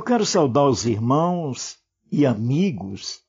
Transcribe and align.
Eu 0.00 0.04
quero 0.04 0.24
saudar 0.24 0.66
os 0.66 0.86
irmãos 0.86 1.76
e 2.10 2.24
amigos 2.24 3.20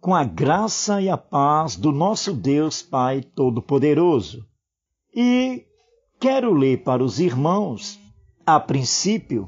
com 0.00 0.14
a 0.14 0.24
graça 0.24 0.98
e 0.98 1.10
a 1.10 1.16
paz 1.18 1.76
do 1.76 1.92
nosso 1.92 2.32
Deus 2.32 2.80
Pai 2.80 3.20
Todo-Poderoso. 3.20 4.42
E 5.14 5.66
quero 6.18 6.54
ler 6.54 6.82
para 6.82 7.04
os 7.04 7.20
irmãos, 7.20 8.00
a 8.46 8.58
princípio, 8.58 9.46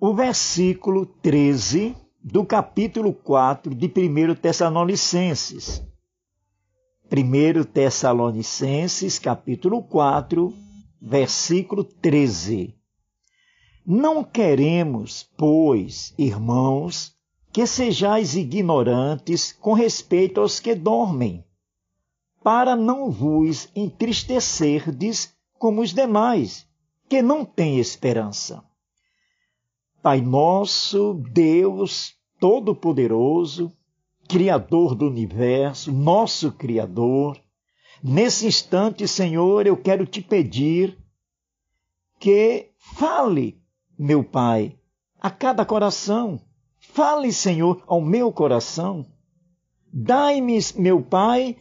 o 0.00 0.12
versículo 0.12 1.06
13 1.06 1.94
do 2.20 2.44
capítulo 2.44 3.12
4 3.12 3.72
de 3.72 3.86
1 3.86 4.34
Tessalonicenses. 4.34 5.80
1 7.08 7.62
Tessalonicenses, 7.72 9.20
capítulo 9.20 9.80
4, 9.80 10.52
versículo 11.00 11.84
13. 11.84 12.74
Não 13.86 14.24
queremos, 14.24 15.28
pois, 15.36 16.14
irmãos, 16.16 17.14
que 17.52 17.66
sejais 17.66 18.34
ignorantes 18.34 19.52
com 19.52 19.74
respeito 19.74 20.40
aos 20.40 20.58
que 20.58 20.74
dormem, 20.74 21.44
para 22.42 22.74
não 22.74 23.10
vos 23.10 23.68
entristecerdes 23.76 25.36
como 25.58 25.82
os 25.82 25.92
demais, 25.92 26.66
que 27.10 27.20
não 27.20 27.44
têm 27.44 27.78
esperança. 27.78 28.64
Pai 30.02 30.22
nosso, 30.22 31.22
Deus 31.30 32.14
Todo-Poderoso, 32.40 33.70
Criador 34.26 34.94
do 34.94 35.06
universo, 35.06 35.92
nosso 35.92 36.52
Criador, 36.52 37.38
nesse 38.02 38.46
instante, 38.46 39.06
Senhor, 39.06 39.66
eu 39.66 39.76
quero 39.76 40.06
te 40.06 40.22
pedir 40.22 40.98
que 42.18 42.70
fale 42.78 43.62
meu 43.98 44.24
Pai, 44.24 44.78
a 45.20 45.30
cada 45.30 45.64
coração. 45.64 46.40
Fale, 46.78 47.32
Senhor, 47.32 47.82
ao 47.86 48.00
meu 48.00 48.32
coração. 48.32 49.06
Dai-me, 49.92 50.58
meu 50.76 51.02
Pai, 51.02 51.56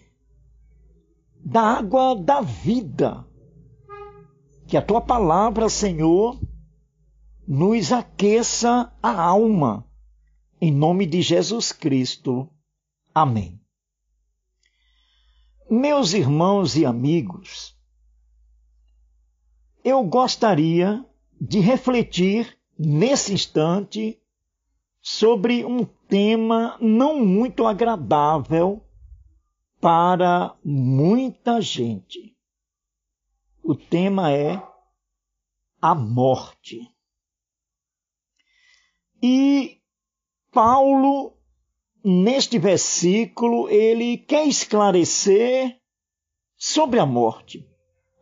da 1.44 1.62
água 1.62 2.16
da 2.16 2.42
vida. 2.42 3.26
Que 4.68 4.78
a 4.78 4.82
tua 4.82 5.02
palavra, 5.02 5.70
Senhor, 5.70 6.40
nos 7.48 7.92
aqueça 7.92 8.92
a 9.02 9.22
alma. 9.22 9.88
Em 10.60 10.72
nome 10.72 11.06
de 11.06 11.22
Jesus 11.22 11.72
Cristo. 11.72 12.50
Amém. 13.14 13.62
Meus 15.70 16.14
irmãos 16.14 16.76
e 16.76 16.86
amigos, 16.86 17.78
eu 19.84 20.04
gostaria 20.04 21.06
de 21.46 21.60
refletir 21.60 22.58
nesse 22.80 23.34
instante 23.34 24.18
sobre 25.02 25.66
um 25.66 25.84
tema 25.84 26.78
não 26.80 27.20
muito 27.20 27.68
agradável 27.68 28.82
para 29.82 30.56
muita 30.64 31.60
gente. 31.60 32.34
O 33.62 33.76
tema 33.76 34.32
é 34.32 34.66
a 35.82 35.94
morte. 35.94 36.90
E 39.22 39.82
Paulo, 40.50 41.38
neste 42.02 42.58
versículo, 42.58 43.68
ele 43.68 44.18
quer 44.18 44.48
esclarecer 44.48 45.78
sobre 46.56 47.02
a 47.02 47.06
morte, 47.06 47.70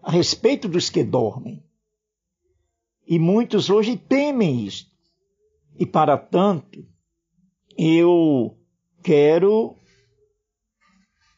a 0.01 0.09
respeito 0.09 0.67
dos 0.67 0.89
que 0.89 1.03
dormem. 1.03 1.63
E 3.07 3.19
muitos 3.19 3.69
hoje 3.69 3.97
temem 3.97 4.65
isto. 4.65 4.89
E 5.77 5.85
para 5.85 6.17
tanto, 6.17 6.85
eu 7.77 8.57
quero 9.03 9.75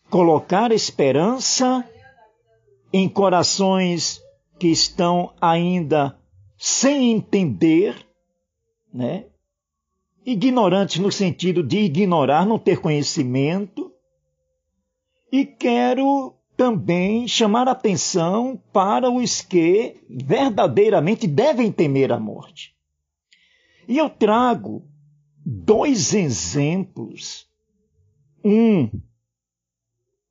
colocar 0.10 0.72
esperança 0.72 1.88
em 2.92 3.08
corações 3.10 4.22
que 4.60 4.68
estão 4.68 5.34
ainda 5.42 6.18
sem 6.58 7.12
entender, 7.12 7.96
né? 8.94 9.26
ignorantes 10.26 11.00
no 11.00 11.12
sentido 11.12 11.62
de 11.64 11.80
ignorar, 11.80 12.46
não 12.46 12.58
ter 12.58 12.80
conhecimento, 12.80 13.92
e 15.32 15.46
quero 15.46 16.36
também 16.56 17.28
chamar 17.28 17.68
atenção 17.68 18.62
para 18.72 19.10
os 19.10 19.42
que 19.42 20.02
verdadeiramente 20.10 21.28
devem 21.28 21.72
temer 21.72 22.12
a 22.12 22.20
morte. 22.20 22.76
E 23.88 23.98
eu 23.98 24.10
trago 24.10 24.88
dois 25.46 26.14
exemplos. 26.14 27.48
Um 28.44 28.90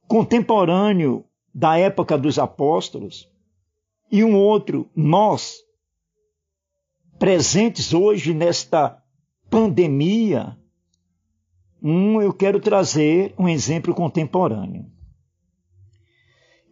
contemporâneo 0.07 1.25
da 1.55 1.79
época 1.79 2.17
dos 2.19 2.39
apóstolos 2.39 3.31
e 4.11 4.23
um 4.23 4.37
outro 4.37 4.91
nós 4.95 5.57
presentes 7.19 7.95
hoje 7.95 8.35
nesta 8.35 9.03
pandemia. 9.49 10.59
Um 11.83 12.21
eu 12.21 12.33
quero 12.33 12.61
trazer 12.61 13.35
um 13.39 13.49
exemplo 13.49 13.95
contemporâneo. 13.95 14.92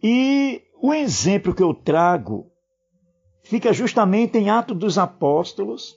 E 0.03 0.63
o 0.81 0.93
exemplo 0.93 1.53
que 1.53 1.61
eu 1.61 1.75
trago 1.75 2.51
fica 3.43 3.71
justamente 3.71 4.37
em 4.37 4.49
Atos 4.49 4.77
dos 4.77 4.97
Apóstolos, 4.97 5.95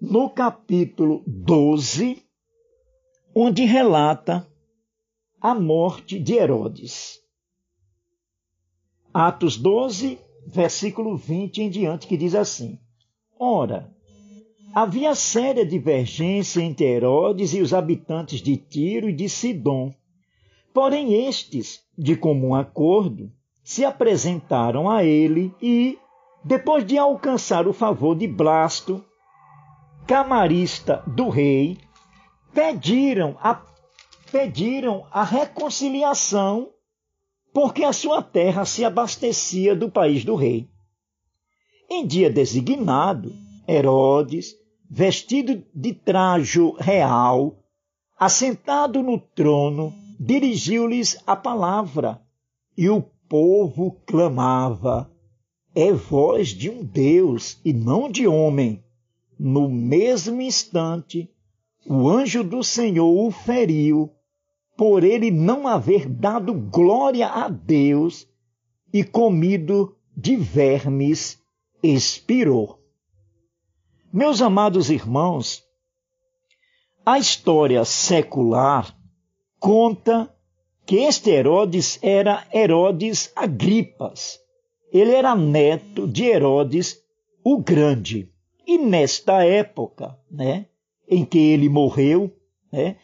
no 0.00 0.28
capítulo 0.28 1.22
12, 1.26 2.22
onde 3.34 3.64
relata 3.64 4.46
a 5.40 5.54
morte 5.54 6.18
de 6.18 6.34
Herodes. 6.34 7.18
Atos 9.12 9.56
12, 9.56 10.18
versículo 10.46 11.16
20 11.16 11.62
em 11.62 11.70
diante, 11.70 12.06
que 12.06 12.16
diz 12.16 12.34
assim: 12.34 12.78
Ora, 13.38 13.90
havia 14.74 15.14
séria 15.14 15.64
divergência 15.64 16.60
entre 16.60 16.84
Herodes 16.84 17.54
e 17.54 17.60
os 17.62 17.72
habitantes 17.72 18.42
de 18.42 18.58
Tiro 18.58 19.08
e 19.08 19.14
de 19.14 19.28
Sidom 19.28 19.94
Porém, 20.72 21.26
estes, 21.26 21.80
de 21.96 22.16
comum 22.16 22.54
acordo, 22.54 23.30
se 23.62 23.84
apresentaram 23.84 24.88
a 24.88 25.04
ele 25.04 25.54
e, 25.60 25.98
depois 26.44 26.84
de 26.86 26.96
alcançar 26.96 27.66
o 27.66 27.72
favor 27.72 28.16
de 28.16 28.26
Blasto, 28.26 29.04
camarista 30.06 31.02
do 31.06 31.28
rei, 31.28 31.78
pediram 32.52 33.36
a, 33.40 33.62
pediram 34.30 35.06
a 35.10 35.22
reconciliação 35.22 36.70
porque 37.52 37.84
a 37.84 37.92
sua 37.92 38.22
terra 38.22 38.64
se 38.64 38.84
abastecia 38.84 39.74
do 39.74 39.90
país 39.90 40.24
do 40.24 40.34
rei. 40.34 40.68
Em 41.88 42.06
dia 42.06 42.30
designado, 42.30 43.32
Herodes, 43.68 44.54
vestido 44.88 45.64
de 45.74 45.92
trajo 45.92 46.72
real, 46.78 47.56
assentado 48.18 49.02
no 49.02 49.18
trono, 49.18 49.92
dirigiu-lhes 50.22 51.16
a 51.26 51.34
palavra, 51.34 52.20
e 52.76 52.90
o 52.90 53.00
povo 53.26 53.92
clamava: 54.04 55.10
É 55.74 55.90
voz 55.90 56.48
de 56.48 56.68
um 56.68 56.84
Deus 56.84 57.58
e 57.64 57.72
não 57.72 58.10
de 58.10 58.26
homem. 58.26 58.84
No 59.38 59.70
mesmo 59.70 60.42
instante, 60.42 61.30
o 61.86 62.06
anjo 62.06 62.44
do 62.44 62.62
Senhor 62.62 63.26
o 63.26 63.30
feriu, 63.30 64.12
por 64.76 65.02
ele 65.02 65.30
não 65.30 65.66
haver 65.66 66.06
dado 66.06 66.52
glória 66.52 67.26
a 67.26 67.48
Deus 67.48 68.28
e 68.92 69.02
comido 69.02 69.96
de 70.14 70.36
vermes, 70.36 71.40
expirou. 71.82 72.78
Meus 74.12 74.42
amados 74.42 74.90
irmãos, 74.90 75.62
a 77.06 77.18
história 77.18 77.82
secular 77.86 78.99
conta 79.60 80.34
que 80.86 80.96
este 80.96 81.30
Herodes 81.30 81.98
era 82.02 82.44
Herodes 82.52 83.30
Agripas. 83.36 84.40
Ele 84.92 85.12
era 85.12 85.36
neto 85.36 86.08
de 86.08 86.24
Herodes 86.24 86.98
o 87.44 87.58
Grande. 87.58 88.28
E 88.66 88.78
nesta 88.78 89.44
época, 89.44 90.18
né, 90.30 90.66
em 91.08 91.24
que 91.24 91.38
ele 91.38 91.68
morreu, 91.68 92.32
né, 92.72 92.96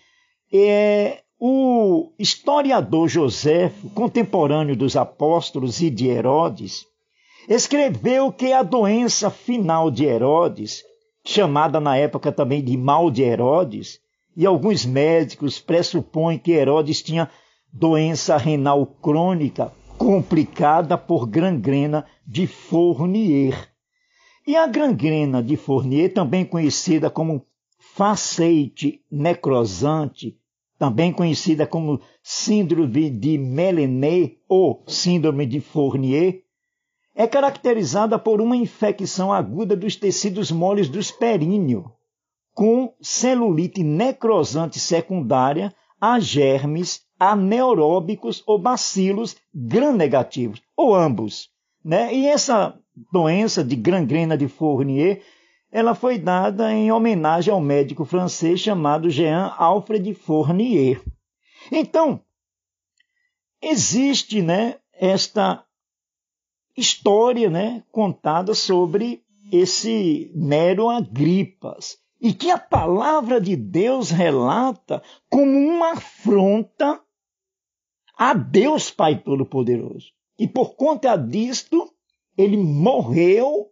é, 0.53 1.23
o 1.39 2.13
historiador 2.19 3.09
José, 3.09 3.71
contemporâneo 3.95 4.75
dos 4.75 4.97
apóstolos 4.97 5.81
e 5.81 5.91
de 5.91 6.09
Herodes, 6.09 6.87
escreveu 7.49 8.33
que 8.33 8.53
a 8.53 8.63
doença 8.63 9.31
final 9.31 9.91
de 9.91 10.05
Herodes, 10.05 10.83
chamada 11.25 11.79
na 11.79 11.97
época 11.97 12.33
também 12.33 12.65
de 12.65 12.77
mal 12.77 13.11
de 13.11 13.23
Herodes, 13.23 14.01
e 14.37 14.45
alguns 14.45 14.85
médicos 14.85 15.59
pressupõem 15.59 16.39
que 16.39 16.53
Herodes 16.53 17.03
tinha 17.03 17.31
doença 17.73 18.37
renal 18.37 18.87
crônica 18.87 19.73
complicada 19.97 20.99
por 20.99 21.27
gangrena 21.27 22.05
de 22.27 22.47
Fournier. 22.47 23.71
E 24.47 24.55
a 24.55 24.67
gangrena 24.67 25.43
de 25.43 25.57
Fournier, 25.57 26.13
também 26.13 26.45
conhecida 26.45 27.09
como 27.09 27.47
faceite 27.79 29.03
necrosante, 29.11 30.39
também 30.79 31.13
conhecida 31.13 31.67
como 31.67 32.01
síndrome 32.23 33.09
de 33.09 33.39
Melané 33.39 34.37
ou 34.47 34.85
síndrome 34.87 35.47
de 35.47 35.61
Fournier, 35.61 36.43
é 37.15 37.27
caracterizada 37.27 38.19
por 38.19 38.43
uma 38.43 38.55
infecção 38.55 39.33
aguda 39.33 39.75
dos 39.75 39.97
tecidos 39.97 40.53
moles 40.53 40.91
do 40.91 41.01
períneo, 41.19 41.91
com 42.57 42.95
celulite 43.03 43.83
necrosante 43.83 44.81
secundária 44.81 45.75
a 46.01 46.19
germes 46.19 47.03
anaeróbicos 47.21 48.43
ou 48.47 48.59
bacilos 48.59 49.37
gram-negativos, 49.55 50.63
ou 50.75 50.95
ambos. 50.95 51.51
Né? 51.85 52.15
E 52.15 52.27
essa 52.27 52.75
doença 53.13 53.63
de 53.63 53.77
gangrena 53.77 54.39
de 54.39 54.49
Fournier, 54.49 55.23
ela 55.71 55.95
foi 55.95 56.19
dada 56.19 56.73
em 56.73 56.91
homenagem 56.91 57.53
ao 57.53 57.61
médico 57.61 58.07
francês 58.07 58.59
chamado 58.59 59.11
Jean 59.11 59.55
Alfred 59.59 60.15
Fournier. 60.15 61.03
Então, 61.71 62.23
existe 63.61 64.41
né, 64.41 64.77
esta 64.95 65.63
história 66.75 67.51
né, 67.51 67.85
contada 67.93 68.55
sobre 68.55 69.23
esse 69.53 70.33
Nero 70.35 70.89
Agripas, 70.89 71.99
e 72.21 72.33
que 72.33 72.51
a 72.51 72.59
palavra 72.59 73.41
de 73.41 73.57
Deus 73.57 74.11
relata 74.11 75.03
como 75.29 75.51
uma 75.51 75.93
afronta 75.93 77.03
a 78.17 78.33
Deus 78.33 78.91
Pai 78.91 79.23
Todo-Poderoso. 79.23 80.13
E 80.39 80.49
por 80.49 80.75
conta 80.75 81.17
disto, 81.17 81.93
ele 82.37 82.57
morreu 82.57 83.71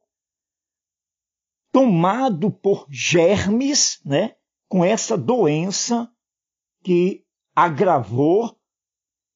tomado 1.72 2.50
por 2.50 2.86
germes, 2.88 4.00
né, 4.04 4.36
com 4.68 4.84
essa 4.84 5.18
doença 5.18 6.10
que 6.82 7.24
agravou 7.54 8.56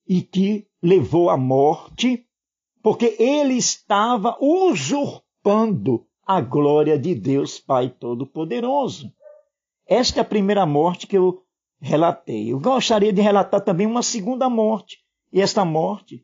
e 0.07 0.23
que 0.23 0.69
levou 0.83 1.31
à 1.31 1.37
morte, 1.37 2.27
porque 2.83 3.17
ele 3.19 3.55
estava 3.55 4.37
usurpando 4.41 6.08
a 6.29 6.43
glória 6.43 6.99
de 6.99 7.15
Deus 7.15 7.59
Pai 7.59 7.89
Todo-Poderoso. 7.89 9.11
Esta 9.87 10.21
é 10.21 10.21
a 10.21 10.25
primeira 10.27 10.67
morte 10.67 11.07
que 11.07 11.17
eu 11.17 11.43
relatei. 11.81 12.53
Eu 12.53 12.61
gostaria 12.61 13.11
de 13.11 13.23
relatar 13.23 13.63
também 13.63 13.87
uma 13.87 14.03
segunda 14.03 14.51
morte, 14.51 14.99
e 15.33 15.41
esta 15.41 15.65
morte 15.65 16.23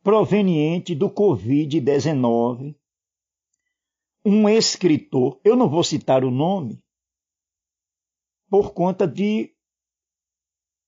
proveniente 0.00 0.94
do 0.94 1.10
Covid-19. 1.10 2.76
Um 4.24 4.48
escritor, 4.48 5.40
eu 5.42 5.56
não 5.56 5.68
vou 5.68 5.82
citar 5.82 6.22
o 6.22 6.30
nome, 6.30 6.80
por 8.48 8.72
conta 8.72 9.08
de 9.08 9.56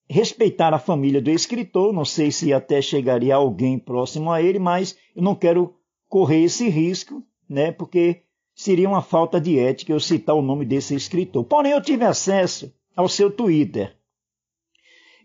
respeitar 0.08 0.72
a 0.72 0.78
família 0.78 1.20
do 1.20 1.30
escritor, 1.30 1.92
não 1.92 2.04
sei 2.04 2.30
se 2.30 2.52
até 2.52 2.80
chegaria 2.80 3.34
alguém 3.34 3.80
próximo 3.80 4.30
a 4.30 4.40
ele, 4.40 4.60
mas 4.60 4.96
eu 5.16 5.24
não 5.24 5.34
quero 5.34 5.76
correr 6.06 6.44
esse 6.44 6.68
risco, 6.68 7.26
né? 7.48 7.72
Porque 7.72 8.27
seria 8.58 8.88
uma 8.88 9.00
falta 9.00 9.40
de 9.40 9.56
ética 9.56 9.92
eu 9.92 10.00
citar 10.00 10.34
o 10.34 10.42
nome 10.42 10.64
desse 10.64 10.92
escritor. 10.92 11.44
Porém, 11.44 11.70
eu 11.70 11.80
tive 11.80 12.04
acesso 12.04 12.74
ao 12.96 13.08
seu 13.08 13.30
Twitter. 13.30 13.96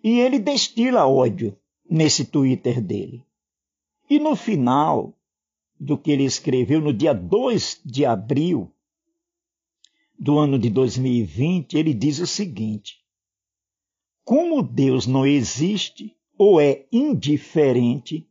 E 0.03 0.19
ele 0.19 0.37
destila 0.37 1.07
ódio 1.07 1.57
nesse 1.89 2.25
Twitter 2.25 2.79
dele. 2.79 3.25
E 4.07 4.19
no 4.19 4.35
final 4.35 5.17
do 5.79 5.97
que 5.97 6.11
ele 6.11 6.23
escreveu, 6.23 6.79
no 6.79 6.93
dia 6.93 7.11
2 7.11 7.81
de 7.83 8.05
abril 8.05 8.71
do 10.17 10.37
ano 10.37 10.59
de 10.59 10.69
2020, 10.69 11.73
ele 11.75 11.91
diz 11.91 12.19
o 12.19 12.27
seguinte: 12.27 13.03
Como 14.23 14.61
Deus 14.61 15.07
não 15.07 15.25
existe 15.25 16.15
ou 16.37 16.61
é 16.61 16.85
indiferente, 16.91 18.29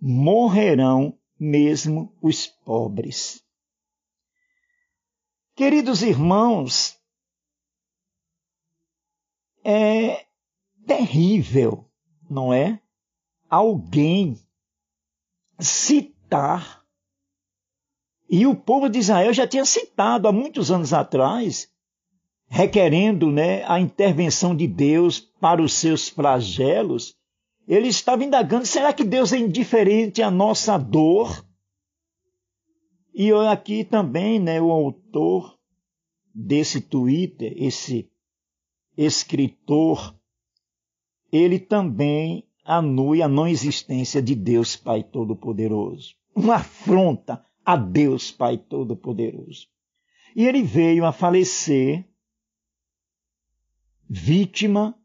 morrerão 0.00 1.18
mesmo 1.36 2.14
os 2.22 2.46
pobres. 2.46 3.42
Queridos 5.54 6.02
irmãos, 6.02 6.98
é 9.64 10.24
terrível, 10.86 11.84
não 12.28 12.52
é? 12.52 12.80
Alguém 13.50 14.38
citar. 15.58 16.82
E 18.28 18.46
o 18.46 18.56
povo 18.56 18.88
de 18.88 18.98
Israel 18.98 19.32
já 19.32 19.46
tinha 19.46 19.64
citado 19.66 20.26
há 20.26 20.32
muitos 20.32 20.70
anos 20.70 20.94
atrás, 20.94 21.68
requerendo 22.48 23.30
né, 23.30 23.62
a 23.64 23.78
intervenção 23.78 24.56
de 24.56 24.66
Deus 24.66 25.20
para 25.20 25.62
os 25.62 25.74
seus 25.74 26.08
flagelos. 26.08 27.14
Ele 27.68 27.88
estava 27.88 28.24
indagando: 28.24 28.64
será 28.64 28.92
que 28.92 29.04
Deus 29.04 29.34
é 29.34 29.38
indiferente 29.38 30.22
à 30.22 30.30
nossa 30.30 30.78
dor? 30.78 31.44
E 33.14 33.30
aqui 33.32 33.84
também, 33.84 34.40
né, 34.40 34.60
o 34.60 34.70
autor 34.70 35.58
desse 36.34 36.80
Twitter, 36.80 37.52
esse 37.56 38.10
escritor, 38.96 40.16
ele 41.30 41.58
também 41.58 42.48
anui 42.64 43.22
a 43.22 43.28
não 43.28 43.46
existência 43.46 44.22
de 44.22 44.34
Deus 44.34 44.76
Pai 44.76 45.02
Todo-Poderoso. 45.02 46.14
Uma 46.34 46.56
afronta 46.56 47.44
a 47.64 47.76
Deus 47.76 48.30
Pai 48.30 48.56
Todo-Poderoso. 48.56 49.68
E 50.34 50.46
ele 50.46 50.62
veio 50.62 51.04
a 51.04 51.12
falecer 51.12 52.08
vítima 54.08 54.98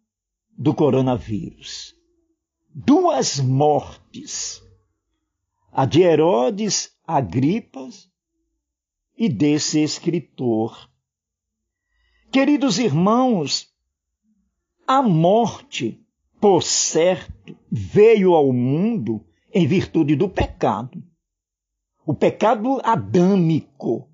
do 0.57 0.73
coronavírus. 0.73 1.95
Duas 2.73 3.39
mortes. 3.39 4.63
A 5.71 5.85
de 5.85 6.01
Herodes 6.01 6.96
Agripas 7.07 8.11
e 9.17 9.29
desse 9.29 9.79
escritor. 9.79 10.91
Queridos 12.29 12.77
irmãos, 12.77 13.73
a 14.85 15.01
morte, 15.01 16.05
por 16.39 16.61
certo, 16.61 17.57
veio 17.71 18.33
ao 18.33 18.51
mundo 18.51 19.25
em 19.53 19.65
virtude 19.65 20.17
do 20.17 20.27
pecado. 20.27 21.01
O 22.05 22.13
pecado 22.13 22.81
adâmico, 22.83 24.11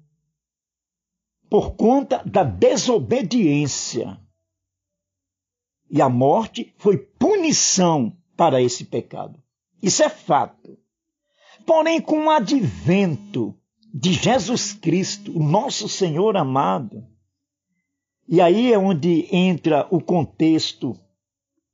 por 1.49 1.75
conta 1.75 2.23
da 2.23 2.43
desobediência. 2.43 4.19
E 5.89 5.99
a 5.99 6.09
morte 6.09 6.73
foi 6.77 6.97
punição 6.97 8.15
para 8.37 8.61
esse 8.61 8.85
pecado. 8.85 9.41
Isso 9.81 10.01
é 10.01 10.09
fato. 10.09 10.82
Porém, 11.65 12.01
com 12.01 12.25
o 12.25 12.29
advento 12.29 13.55
de 13.93 14.13
Jesus 14.13 14.73
Cristo, 14.73 15.37
o 15.37 15.43
nosso 15.43 15.87
Senhor 15.87 16.35
amado, 16.35 17.05
e 18.27 18.41
aí 18.41 18.73
é 18.73 18.77
onde 18.77 19.27
entra 19.35 19.87
o 19.91 20.01
contexto 20.01 20.97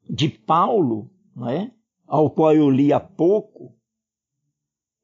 de 0.09 0.27
Paulo, 0.29 1.09
não 1.35 1.49
é? 1.49 1.71
ao 2.07 2.29
qual 2.31 2.55
eu 2.55 2.69
li 2.69 2.91
há 2.91 2.99
pouco, 2.99 3.75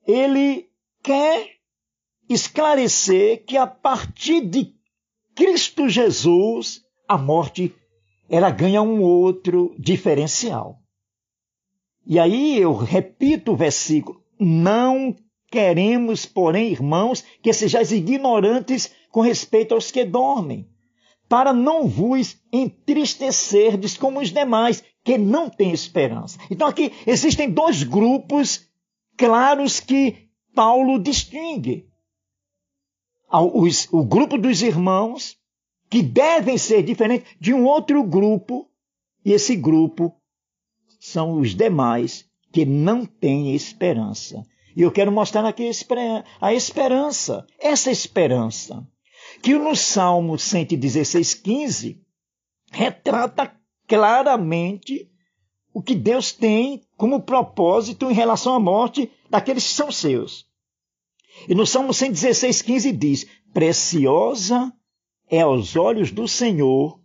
ele 0.08 0.68
quer 1.04 1.52
esclarecer 2.28 3.46
que 3.46 3.56
a 3.56 3.68
partir 3.68 4.42
de 4.42 4.74
Cristo 5.36 5.88
Jesus, 5.88 6.84
a 7.08 7.18
morte 7.18 7.76
ela 8.28 8.50
ganha 8.50 8.82
um 8.82 9.04
outro 9.04 9.76
diferencial. 9.78 10.80
E 12.08 12.18
aí 12.18 12.58
eu 12.58 12.76
repito 12.76 13.52
o 13.52 13.56
versículo: 13.56 14.25
não 14.40 15.16
queremos, 15.50 16.26
porém, 16.26 16.72
irmãos, 16.72 17.24
que 17.42 17.54
sejais 17.54 17.92
ignorantes 17.92 18.92
com 19.10 19.22
respeito 19.22 19.74
aos 19.74 19.92
que 19.92 20.04
dormem, 20.04 20.70
para 21.30 21.54
não 21.54 21.88
vos 21.88 22.38
entristecerdes 22.52 23.98
como 23.98 24.20
os 24.20 24.32
demais, 24.32 24.84
que 25.04 25.18
não 25.18 25.50
têm 25.50 25.72
esperança. 25.72 26.38
Então 26.50 26.68
aqui 26.68 26.92
existem 27.06 27.50
dois 27.50 27.84
grupos 27.84 28.68
claros 29.16 29.80
que 29.80 30.30
Paulo 30.54 31.00
distingue. 31.00 31.88
O 33.92 34.04
grupo 34.04 34.38
dos 34.38 34.62
irmãos, 34.62 35.38
que 35.90 36.02
devem 36.02 36.58
ser 36.58 36.84
diferentes 36.84 37.36
de 37.40 37.54
um 37.54 37.66
outro 37.66 38.04
grupo, 38.04 38.70
e 39.24 39.32
esse 39.32 39.56
grupo 39.56 40.14
são 41.00 41.40
os 41.40 41.56
demais 41.56 42.26
que 42.56 42.66
não 42.66 43.06
têm 43.06 43.54
esperança. 43.54 44.42
E 44.78 44.82
eu 44.82 44.90
quero 44.90 45.12
mostrar 45.12 45.44
aqui 45.44 45.70
a 46.40 46.54
esperança, 46.54 47.46
essa 47.60 47.92
esperança, 47.92 48.88
que 49.44 49.54
no 49.56 49.76
Salmo 49.76 50.40
116, 50.40 51.34
15, 51.34 52.02
retrata 52.72 53.54
claramente 53.86 55.12
o 55.74 55.82
que 55.82 55.94
Deus 55.94 56.32
tem 56.32 56.82
como 56.96 57.24
propósito 57.24 58.10
em 58.10 58.14
relação 58.14 58.56
à 58.56 58.60
morte 58.60 59.12
daqueles 59.30 59.68
que 59.68 59.74
são 59.74 59.92
seus. 59.92 60.46
E 61.50 61.54
no 61.54 61.66
Salmo 61.66 61.94
116, 61.94 62.62
15 62.62 62.92
diz: 62.94 63.28
Preciosa 63.54 64.72
é 65.30 65.42
aos 65.42 65.76
olhos 65.76 66.10
do 66.10 66.26
Senhor 66.26 67.02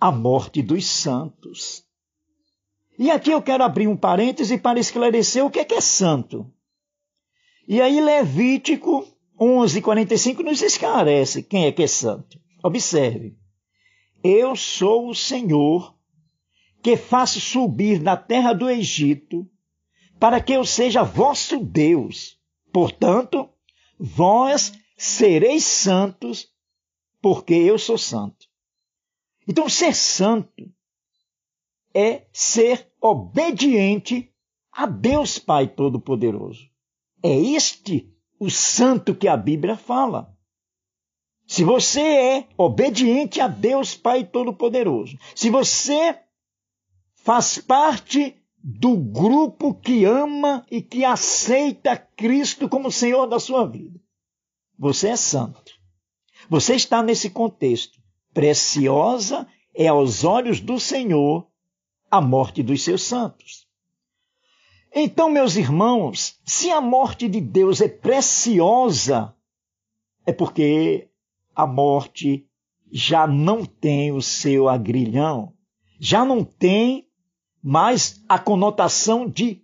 a 0.00 0.10
morte 0.10 0.60
dos 0.60 0.84
santos. 0.84 1.88
E 3.00 3.10
aqui 3.10 3.30
eu 3.30 3.40
quero 3.40 3.64
abrir 3.64 3.88
um 3.88 3.96
parêntese 3.96 4.58
para 4.58 4.78
esclarecer 4.78 5.42
o 5.42 5.50
que 5.50 5.60
é, 5.60 5.64
que 5.64 5.72
é 5.72 5.80
santo. 5.80 6.52
E 7.66 7.80
aí 7.80 7.98
Levítico 7.98 9.08
11:45 9.40 10.40
nos 10.40 10.60
esclarece 10.60 11.42
quem 11.42 11.64
é 11.64 11.72
que 11.72 11.82
é 11.82 11.86
santo. 11.86 12.38
Observe. 12.62 13.38
Eu 14.22 14.54
sou 14.54 15.08
o 15.08 15.14
Senhor 15.14 15.96
que 16.82 16.94
faço 16.94 17.40
subir 17.40 18.00
da 18.00 18.18
terra 18.18 18.52
do 18.52 18.68
Egito 18.68 19.48
para 20.18 20.38
que 20.38 20.52
eu 20.52 20.62
seja 20.62 21.02
vosso 21.02 21.58
Deus. 21.58 22.38
Portanto, 22.70 23.48
vós 23.98 24.74
sereis 24.94 25.64
santos 25.64 26.48
porque 27.18 27.54
eu 27.54 27.78
sou 27.78 27.96
santo. 27.96 28.46
Então, 29.48 29.70
ser 29.70 29.94
santo 29.94 30.70
é 31.94 32.26
ser 32.32 32.90
obediente 33.00 34.32
a 34.72 34.86
Deus 34.86 35.38
Pai 35.38 35.66
Todo-Poderoso. 35.66 36.68
É 37.22 37.34
este 37.34 38.12
o 38.38 38.50
santo 38.50 39.14
que 39.14 39.28
a 39.28 39.36
Bíblia 39.36 39.76
fala. 39.76 40.34
Se 41.46 41.64
você 41.64 42.00
é 42.00 42.48
obediente 42.56 43.40
a 43.40 43.48
Deus 43.48 43.94
Pai 43.94 44.24
Todo-Poderoso, 44.24 45.18
se 45.34 45.50
você 45.50 46.18
faz 47.14 47.58
parte 47.58 48.36
do 48.62 48.96
grupo 48.96 49.74
que 49.74 50.04
ama 50.04 50.64
e 50.70 50.80
que 50.80 51.04
aceita 51.04 51.96
Cristo 51.96 52.68
como 52.68 52.90
Senhor 52.90 53.26
da 53.26 53.40
sua 53.40 53.66
vida, 53.66 54.00
você 54.78 55.08
é 55.08 55.16
santo. 55.16 55.72
Você 56.48 56.74
está 56.74 57.02
nesse 57.02 57.30
contexto. 57.30 58.00
Preciosa 58.32 59.46
é 59.74 59.88
aos 59.88 60.24
olhos 60.24 60.60
do 60.60 60.78
Senhor 60.78 61.49
a 62.10 62.20
morte 62.20 62.62
dos 62.62 62.82
seus 62.82 63.02
santos. 63.02 63.68
Então, 64.92 65.30
meus 65.30 65.54
irmãos, 65.54 66.40
se 66.44 66.70
a 66.70 66.80
morte 66.80 67.28
de 67.28 67.40
Deus 67.40 67.80
é 67.80 67.88
preciosa, 67.88 69.34
é 70.26 70.32
porque 70.32 71.08
a 71.54 71.66
morte 71.66 72.48
já 72.90 73.26
não 73.26 73.64
tem 73.64 74.10
o 74.10 74.20
seu 74.20 74.68
agrilhão, 74.68 75.54
já 76.00 76.24
não 76.24 76.44
tem 76.44 77.08
mais 77.62 78.24
a 78.28 78.38
conotação 78.38 79.28
de 79.28 79.62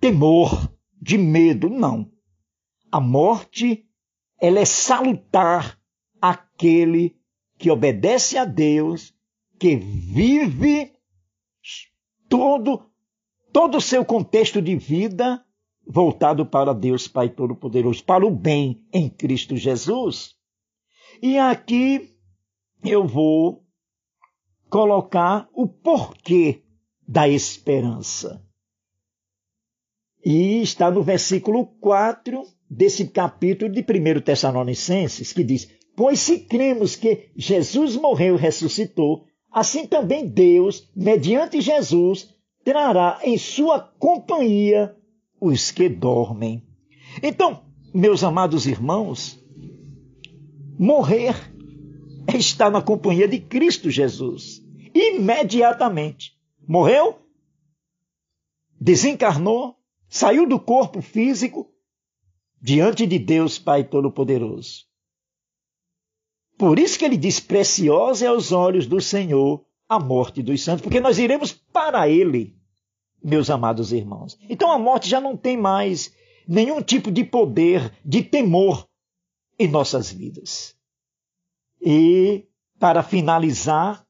temor, 0.00 0.72
de 1.00 1.16
medo, 1.16 1.68
não. 1.68 2.10
A 2.90 2.98
morte, 2.98 3.86
ela 4.40 4.58
é 4.58 4.64
salutar 4.64 5.78
aquele 6.20 7.16
que 7.56 7.70
obedece 7.70 8.36
a 8.36 8.44
Deus, 8.44 9.14
que 9.58 9.76
vive 9.76 10.95
todo 12.28 12.90
todo 13.52 13.78
o 13.78 13.80
seu 13.80 14.04
contexto 14.04 14.60
de 14.60 14.76
vida 14.76 15.42
voltado 15.86 16.44
para 16.44 16.74
Deus 16.74 17.08
Pai 17.08 17.28
Todo-Poderoso, 17.28 18.04
para 18.04 18.26
o 18.26 18.30
bem 18.30 18.84
em 18.92 19.08
Cristo 19.08 19.56
Jesus. 19.56 20.34
E 21.22 21.38
aqui 21.38 22.14
eu 22.84 23.06
vou 23.06 23.64
colocar 24.68 25.48
o 25.54 25.66
porquê 25.66 26.62
da 27.06 27.28
esperança. 27.28 28.44
E 30.24 30.60
está 30.60 30.90
no 30.90 31.02
versículo 31.02 31.66
4 31.80 32.42
desse 32.68 33.08
capítulo 33.08 33.72
de 33.72 33.80
1 33.80 34.20
Tessalonicenses, 34.22 35.32
que 35.32 35.44
diz: 35.44 35.70
Pois 35.94 36.18
se 36.18 36.40
cremos 36.40 36.96
que 36.96 37.30
Jesus 37.36 37.96
morreu 37.96 38.34
e 38.34 38.38
ressuscitou, 38.38 39.24
assim 39.56 39.86
também 39.86 40.28
Deus, 40.28 40.86
mediante 40.94 41.62
Jesus, 41.62 42.28
trará 42.62 43.20
em 43.22 43.38
sua 43.38 43.80
companhia 43.80 44.94
os 45.40 45.70
que 45.70 45.88
dormem. 45.88 46.62
Então, 47.22 47.64
meus 47.94 48.22
amados 48.22 48.66
irmãos, 48.66 49.42
morrer 50.78 51.34
é 52.26 52.36
estar 52.36 52.70
na 52.70 52.82
companhia 52.82 53.26
de 53.26 53.40
Cristo 53.40 53.88
Jesus. 53.88 54.62
Imediatamente. 54.94 56.36
Morreu, 56.68 57.18
desencarnou, 58.78 59.74
saiu 60.06 60.46
do 60.46 60.60
corpo 60.60 61.00
físico 61.00 61.72
diante 62.60 63.06
de 63.06 63.18
Deus 63.18 63.58
Pai 63.58 63.84
Todo-Poderoso. 63.84 64.84
Por 66.58 66.78
isso 66.78 66.98
que 66.98 67.04
ele 67.04 67.16
diz: 67.16 67.40
preciosa 67.40 68.24
é 68.24 68.28
aos 68.28 68.52
olhos 68.52 68.86
do 68.86 69.00
Senhor 69.00 69.64
a 69.88 69.98
morte 69.98 70.42
dos 70.42 70.62
santos, 70.62 70.82
porque 70.82 71.00
nós 71.00 71.18
iremos 71.18 71.52
para 71.52 72.08
ele 72.08 72.56
meus 73.22 73.50
amados 73.50 73.92
irmãos. 73.92 74.38
Então 74.48 74.70
a 74.70 74.78
morte 74.78 75.08
já 75.08 75.20
não 75.20 75.36
tem 75.36 75.56
mais 75.56 76.12
nenhum 76.46 76.80
tipo 76.82 77.10
de 77.10 77.24
poder, 77.24 77.92
de 78.04 78.22
temor 78.22 78.88
em 79.58 79.68
nossas 79.68 80.10
vidas. 80.10 80.76
E, 81.80 82.46
para 82.78 83.02
finalizar, 83.02 84.06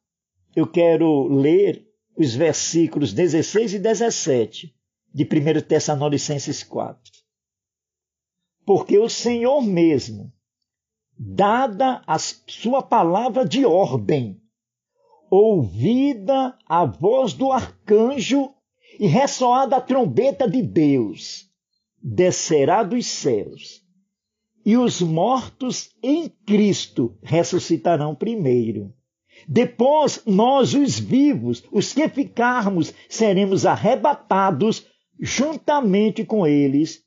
eu 0.55 0.67
quero 0.67 1.29
ler 1.29 1.87
os 2.17 2.35
versículos 2.35 3.13
16 3.13 3.75
e 3.75 3.79
17 3.79 4.75
de 5.13 5.25
1 5.25 5.61
Tessalonicenses 5.63 6.63
4. 6.63 7.13
Porque 8.65 8.99
o 8.99 9.09
Senhor 9.09 9.63
mesmo, 9.63 10.33
dada 11.19 12.03
a 12.07 12.19
sua 12.19 12.83
palavra 12.83 13.45
de 13.45 13.65
ordem, 13.65 14.41
ouvida 15.31 16.57
a 16.67 16.85
voz 16.85 17.33
do 17.33 17.51
arcanjo 17.51 18.51
e 18.99 19.07
ressoada 19.07 19.77
a 19.77 19.81
trombeta 19.81 20.49
de 20.49 20.63
Deus, 20.63 21.51
descerá 22.03 22.83
dos 22.83 23.07
céus, 23.07 23.83
e 24.65 24.77
os 24.77 25.01
mortos 25.01 25.91
em 26.03 26.29
Cristo 26.29 27.17
ressuscitarão 27.23 28.15
primeiro. 28.15 28.93
Depois, 29.47 30.23
nós, 30.27 30.75
os 30.75 30.99
vivos, 30.99 31.63
os 31.71 31.93
que 31.93 32.09
ficarmos, 32.09 32.93
seremos 33.09 33.67
arrebatados 33.67 34.87
juntamente 35.21 36.25
com 36.25 36.47
eles, 36.47 37.03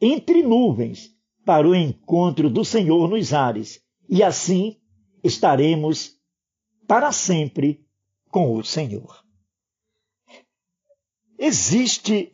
entre 0.00 0.42
nuvens, 0.42 1.13
para 1.44 1.68
o 1.68 1.74
encontro 1.74 2.48
do 2.48 2.64
Senhor 2.64 3.08
nos 3.08 3.32
ares, 3.32 3.82
e 4.08 4.22
assim 4.22 4.80
estaremos 5.22 6.14
para 6.86 7.12
sempre 7.12 7.84
com 8.30 8.54
o 8.56 8.64
Senhor. 8.64 9.24
Existe 11.38 12.32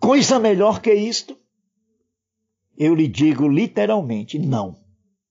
coisa 0.00 0.38
melhor 0.38 0.80
que 0.80 0.92
isto? 0.92 1.36
Eu 2.76 2.94
lhe 2.94 3.08
digo 3.08 3.48
literalmente: 3.48 4.38
não. 4.38 4.80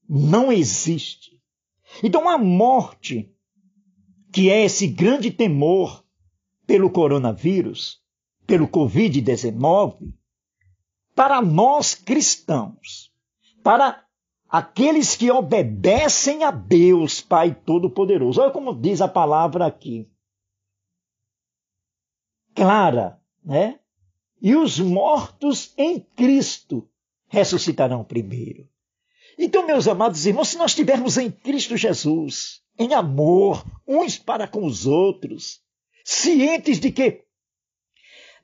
Não 0.07 0.51
existe. 0.51 1.41
Então 2.03 2.29
a 2.29 2.38
morte, 2.38 3.34
que 4.31 4.50
é 4.50 4.65
esse 4.65 4.88
grande 4.88 5.31
temor 5.31 6.05
pelo 6.65 6.89
coronavírus, 6.89 8.01
pelo 8.46 8.67
Covid-19, 8.67 10.13
para 11.17 11.41
nós 11.41 11.95
cristãos, 11.95 13.12
para 13.63 14.05
aqueles 14.47 15.15
que 15.15 15.31
obedecem 15.31 16.43
a 16.43 16.51
Deus, 16.51 17.21
Pai 17.21 17.55
Todo-Poderoso. 17.55 18.39
Olha 18.39 18.51
como 18.51 18.79
diz 18.79 19.01
a 19.01 19.07
palavra 19.07 19.65
aqui 19.65 20.07
clara, 22.53 23.19
né? 23.43 23.79
E 24.39 24.55
os 24.55 24.79
mortos 24.79 25.74
em 25.75 26.00
Cristo 26.00 26.88
ressuscitarão 27.27 28.03
primeiro. 28.03 28.69
Então, 29.39 29.65
meus 29.65 29.88
amados 29.88 30.24
irmãos, 30.27 30.50
se 30.50 30.57
nós 30.57 30.71
estivermos 30.71 31.17
em 31.17 31.31
Cristo 31.31 31.75
Jesus, 31.75 32.62
em 32.77 32.93
amor 32.93 33.65
uns 33.88 34.19
para 34.19 34.47
com 34.47 34.63
os 34.67 34.86
outros, 34.86 35.63
cientes 36.05 36.79
de 36.79 36.91
que 36.91 37.24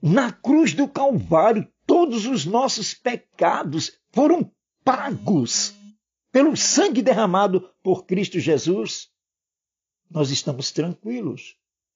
na 0.02 0.32
cruz 0.32 0.74
do 0.74 0.88
Calvário 0.88 1.72
todos 2.04 2.26
os 2.26 2.46
nossos 2.46 2.94
pecados 2.94 3.94
foram 4.12 4.52
pagos 4.84 5.74
pelo 6.34 6.58
sangue 6.58 7.02
derramado 7.02 7.70
por 7.82 8.06
Cristo 8.06 8.42
Jesus, 8.42 9.08
nós 10.12 10.30
estamos 10.30 10.70
tranquilos. 10.72 11.56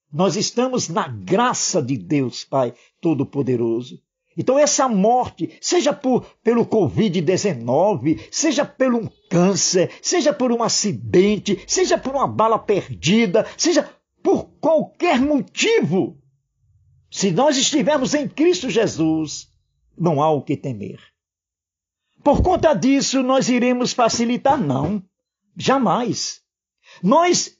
Nós 0.09 0.37
estamos 0.37 0.87
na 0.87 1.09
graça 1.09 1.81
de 1.81 1.97
Deus, 1.97 2.45
Pai 2.45 2.73
Todo-Poderoso. 3.01 4.01
Então, 4.37 4.57
essa 4.57 4.87
morte, 4.87 5.57
seja 5.59 5.91
por, 5.91 6.25
pelo 6.41 6.65
Covid-19, 6.65 8.29
seja 8.31 8.63
por 8.63 8.95
um 8.95 9.09
câncer, 9.29 9.91
seja 10.01 10.31
por 10.31 10.53
um 10.53 10.63
acidente, 10.63 11.61
seja 11.67 11.97
por 11.97 12.15
uma 12.15 12.27
bala 12.27 12.57
perdida, 12.57 13.45
seja 13.57 13.89
por 14.23 14.45
qualquer 14.61 15.19
motivo, 15.19 16.17
se 17.11 17.29
nós 17.29 17.57
estivermos 17.57 18.13
em 18.13 18.25
Cristo 18.25 18.69
Jesus, 18.69 19.49
não 19.97 20.21
há 20.21 20.29
o 20.29 20.41
que 20.41 20.55
temer. 20.55 21.01
por 22.23 22.41
conta 22.41 22.73
disso 22.73 23.23
nós 23.23 23.49
iremos 23.49 23.93
facilitar? 23.93 24.59
Não, 24.59 25.03
jamais. 25.55 26.41
Nós 27.01 27.57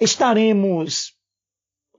estaremos 0.00 1.16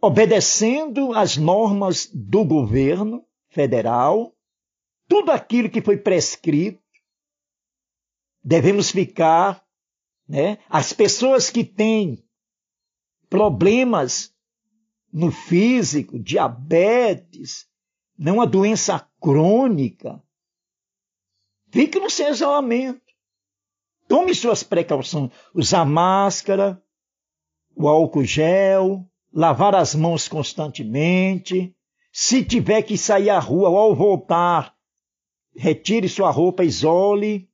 obedecendo 0.01 1.13
às 1.13 1.37
normas 1.37 2.09
do 2.13 2.45
governo 2.45 3.25
federal, 3.49 4.33
tudo 5.07 5.31
aquilo 5.31 5.69
que 5.69 5.81
foi 5.81 5.97
prescrito. 5.97 6.81
Devemos 8.43 8.91
ficar, 8.91 9.63
né? 10.27 10.59
As 10.69 10.93
pessoas 10.93 11.49
que 11.49 11.63
têm 11.63 12.23
problemas 13.29 14.33
no 15.11 15.31
físico, 15.31 16.17
diabetes, 16.17 17.67
não 18.17 18.35
uma 18.35 18.47
doença 18.47 19.08
crônica, 19.19 20.21
fique 21.71 21.99
no 21.99 22.09
seu 22.09 22.29
isolamento. 22.29 23.01
Tome 24.07 24.33
suas 24.33 24.63
precauções. 24.63 25.31
Usar 25.53 25.85
máscara, 25.85 26.81
o 27.75 27.87
álcool 27.87 28.23
gel, 28.23 29.07
lavar 29.31 29.75
as 29.75 29.93
mãos 29.93 30.27
constantemente. 30.27 31.75
Se 32.11 32.43
tiver 32.43 32.81
que 32.81 32.97
sair 32.97 33.29
à 33.29 33.39
rua 33.39 33.69
ao 33.69 33.95
voltar, 33.95 34.75
retire 35.55 36.09
sua 36.09 36.31
roupa, 36.31 36.63
isole, 36.63 37.47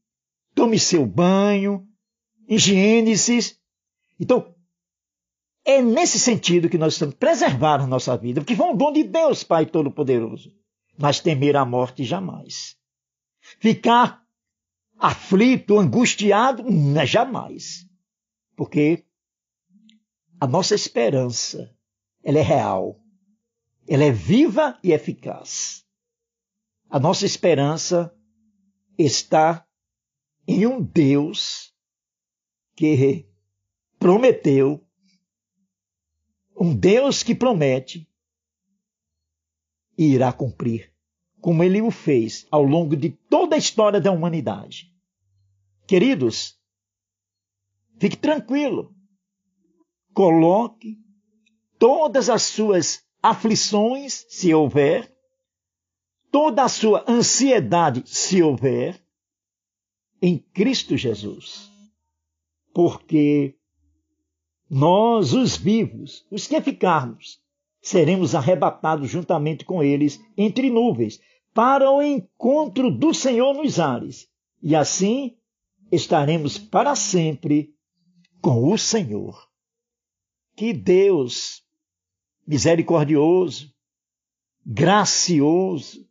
tome 0.53 0.79
seu 0.79 1.05
banho, 1.05 1.86
higiene-se. 2.48 3.57
Então, 4.17 4.55
é 5.65 5.81
nesse 5.81 6.19
sentido 6.19 6.69
que 6.69 6.77
nós 6.77 6.93
estamos 6.93 7.15
preservar 7.15 7.81
a 7.81 7.88
nossa 7.88 8.15
vida, 8.15 8.39
porque 8.39 8.55
foi 8.55 8.67
um 8.67 8.77
dom 8.77 8.93
de 8.93 9.03
Deus, 9.03 9.43
Pai 9.43 9.65
Todo-Poderoso. 9.65 10.53
Mas 10.97 11.19
temer 11.19 11.55
a 11.55 11.65
morte 11.65 12.03
jamais. 12.03 12.77
Ficar 13.59 14.23
aflito, 14.97 15.77
angustiado, 15.77 16.63
jamais. 17.05 17.87
Porque 18.55 19.05
a 20.39 20.47
nossa 20.47 20.75
esperança, 20.75 21.75
ela 22.23 22.39
é 22.39 22.41
real. 22.41 22.99
Ela 23.87 24.05
é 24.05 24.11
viva 24.11 24.79
e 24.83 24.91
eficaz. 24.91 25.85
A 26.89 26.99
nossa 26.99 27.25
esperança 27.25 28.15
está 28.97 29.65
em 30.47 30.65
um 30.65 30.81
Deus 30.81 31.73
que 32.75 33.27
prometeu 33.99 34.85
um 36.55 36.73
Deus 36.75 37.21
que 37.21 37.35
promete 37.35 38.09
e 39.97 40.13
irá 40.13 40.31
cumprir, 40.31 40.91
como 41.39 41.63
ele 41.63 41.81
o 41.81 41.91
fez 41.91 42.47
ao 42.51 42.63
longo 42.63 42.95
de 42.95 43.09
toda 43.09 43.55
a 43.55 43.59
história 43.59 44.01
da 44.01 44.11
humanidade. 44.11 44.91
Queridos, 45.87 46.59
fique 47.99 48.17
tranquilo. 48.17 48.93
Coloque 50.13 50.97
todas 51.77 52.29
as 52.29 52.43
suas 52.43 53.03
aflições, 53.21 54.25
se 54.29 54.53
houver, 54.53 55.13
toda 56.31 56.63
a 56.63 56.69
sua 56.69 57.03
ansiedade, 57.07 58.03
se 58.05 58.41
houver, 58.41 59.01
em 60.21 60.37
Cristo 60.37 60.97
Jesus. 60.97 61.69
Porque 62.73 63.55
nós, 64.69 65.33
os 65.33 65.55
vivos, 65.55 66.25
os 66.31 66.47
que 66.47 66.59
ficarmos, 66.61 67.39
seremos 67.85 68.33
arrebatados 68.33 69.11
juntamente 69.11 69.63
com 69.63 69.83
eles 69.83 70.19
entre 70.35 70.71
nuvens, 70.71 71.21
para 71.53 71.91
o 71.91 72.01
encontro 72.01 72.89
do 72.89 73.13
Senhor 73.13 73.53
nos 73.53 73.79
ares. 73.79 74.27
E 74.59 74.75
assim 74.75 75.37
estaremos 75.91 76.57
para 76.57 76.95
sempre 76.95 77.75
com 78.41 78.74
o 78.74 78.77
Senhor. 78.77 79.48
Que 80.55 80.74
Deus 80.74 81.63
misericordioso, 82.48 83.71
gracioso, 84.65 86.09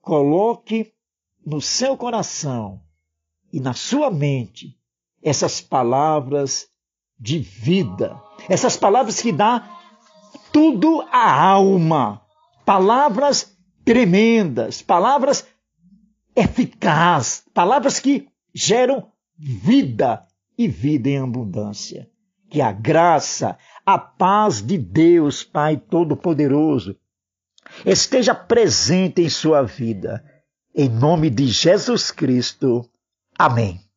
coloque 0.00 0.94
no 1.44 1.60
seu 1.60 1.98
coração 1.98 2.82
e 3.52 3.60
na 3.60 3.74
sua 3.74 4.10
mente 4.10 4.74
essas 5.22 5.60
palavras 5.60 6.66
de 7.20 7.38
vida. 7.38 8.18
Essas 8.48 8.74
palavras 8.74 9.20
que 9.20 9.32
dá 9.32 9.74
tudo 10.58 11.02
à 11.12 11.40
alma. 11.40 12.20
Palavras 12.66 13.56
tremendas, 13.84 14.82
palavras 14.82 15.46
eficazes, 16.34 17.44
palavras 17.54 18.00
que 18.00 18.26
geram 18.52 19.06
vida 19.38 20.26
e 20.58 20.66
vida 20.66 21.10
em 21.10 21.18
abundância. 21.18 22.10
Que 22.50 22.60
a 22.60 22.72
graça, 22.72 23.56
a 23.86 23.96
paz 23.96 24.60
de 24.60 24.76
Deus, 24.76 25.44
Pai 25.44 25.76
Todo-Poderoso, 25.76 26.96
esteja 27.86 28.34
presente 28.34 29.22
em 29.22 29.28
sua 29.28 29.62
vida. 29.62 30.24
Em 30.74 30.88
nome 30.88 31.30
de 31.30 31.46
Jesus 31.46 32.10
Cristo. 32.10 32.84
Amém. 33.38 33.87